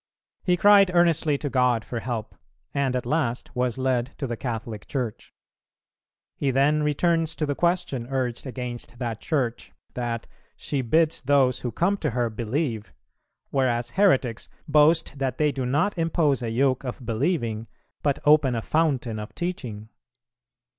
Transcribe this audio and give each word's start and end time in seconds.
He 0.41 0.57
cried 0.57 0.89
earnestly 0.95 1.37
to 1.37 1.47
God 1.47 1.85
for 1.85 1.99
help, 1.99 2.33
and 2.73 2.95
at 2.95 3.05
last 3.05 3.55
was 3.55 3.77
led 3.77 4.15
to 4.17 4.25
the 4.25 4.35
Catholic 4.35 4.87
Church. 4.87 5.31
He 6.35 6.49
then 6.49 6.81
returns 6.81 7.35
to 7.35 7.45
the 7.45 7.53
question 7.53 8.07
urged 8.09 8.47
against 8.47 8.97
that 8.97 9.21
Church, 9.21 9.71
that 9.93 10.25
"she 10.55 10.81
bids 10.81 11.21
those 11.21 11.59
who 11.59 11.71
come 11.71 11.97
to 11.97 12.09
her 12.17 12.31
believe," 12.31 12.95
whereas 13.51 13.91
heretics 13.91 14.49
"boast 14.67 15.19
that 15.19 15.37
they 15.37 15.51
do 15.51 15.67
not 15.67 15.95
impose 15.99 16.41
a 16.41 16.49
yoke 16.49 16.83
of 16.83 17.05
believing, 17.05 17.67
but 18.01 18.17
open 18.25 18.55
a 18.55 18.63
fountain 18.63 19.19
of 19.19 19.35
teaching." 19.35 19.89